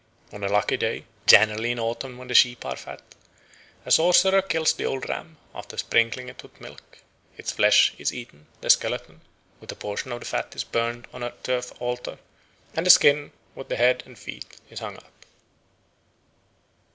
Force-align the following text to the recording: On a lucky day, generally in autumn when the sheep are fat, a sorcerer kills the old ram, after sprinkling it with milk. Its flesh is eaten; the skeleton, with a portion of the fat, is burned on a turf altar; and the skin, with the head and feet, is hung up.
On 0.33 0.43
a 0.43 0.47
lucky 0.49 0.77
day, 0.77 1.05
generally 1.27 1.69
in 1.69 1.77
autumn 1.79 2.17
when 2.17 2.27
the 2.27 2.33
sheep 2.33 2.65
are 2.65 2.75
fat, 2.75 3.03
a 3.85 3.91
sorcerer 3.91 4.41
kills 4.41 4.73
the 4.73 4.83
old 4.83 5.07
ram, 5.07 5.37
after 5.53 5.77
sprinkling 5.77 6.27
it 6.27 6.41
with 6.41 6.59
milk. 6.59 6.97
Its 7.37 7.51
flesh 7.51 7.93
is 7.99 8.11
eaten; 8.11 8.47
the 8.61 8.71
skeleton, 8.71 9.21
with 9.59 9.71
a 9.71 9.75
portion 9.75 10.11
of 10.11 10.21
the 10.21 10.25
fat, 10.25 10.55
is 10.55 10.63
burned 10.63 11.07
on 11.13 11.21
a 11.21 11.33
turf 11.43 11.71
altar; 11.79 12.17
and 12.73 12.87
the 12.87 12.89
skin, 12.89 13.31
with 13.53 13.69
the 13.69 13.75
head 13.77 14.01
and 14.07 14.17
feet, 14.17 14.57
is 14.71 14.79
hung 14.79 14.97
up. 14.97 15.25